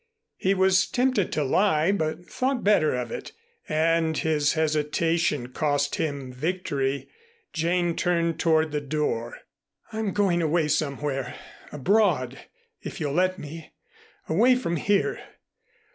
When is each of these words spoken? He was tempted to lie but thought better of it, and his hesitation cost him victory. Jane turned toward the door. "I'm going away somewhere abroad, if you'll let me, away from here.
He 0.37 0.55
was 0.55 0.87
tempted 0.87 1.31
to 1.33 1.43
lie 1.43 1.91
but 1.91 2.25
thought 2.25 2.63
better 2.63 2.95
of 2.95 3.11
it, 3.11 3.33
and 3.69 4.17
his 4.17 4.53
hesitation 4.53 5.49
cost 5.49 5.97
him 5.97 6.33
victory. 6.33 7.07
Jane 7.53 7.95
turned 7.95 8.39
toward 8.39 8.71
the 8.71 8.81
door. 8.81 9.41
"I'm 9.93 10.11
going 10.11 10.41
away 10.41 10.69
somewhere 10.69 11.35
abroad, 11.71 12.39
if 12.81 12.99
you'll 12.99 13.13
let 13.13 13.37
me, 13.37 13.73
away 14.27 14.55
from 14.55 14.77
here. 14.77 15.19